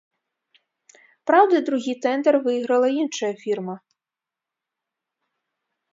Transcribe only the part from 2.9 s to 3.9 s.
іншая фірма.